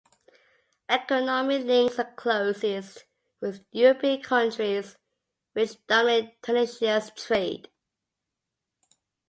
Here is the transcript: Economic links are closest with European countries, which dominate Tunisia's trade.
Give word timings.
Economic 0.89 1.63
links 1.63 1.99
are 1.99 2.11
closest 2.15 3.05
with 3.39 3.63
European 3.71 4.19
countries, 4.19 4.97
which 5.53 5.77
dominate 5.85 6.41
Tunisia's 6.41 7.11
trade. 7.15 7.69